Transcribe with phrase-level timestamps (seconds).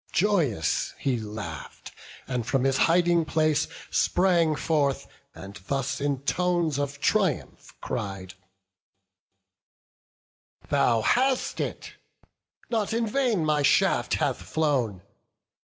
[0.13, 1.91] Joyous he laugh'd,
[2.27, 8.33] and from his hiding place Sprang forth, and thus in tones of triumph cried:
[10.69, 11.97] "Thou hast it!
[12.71, 15.03] not in vain my shaft hath flown!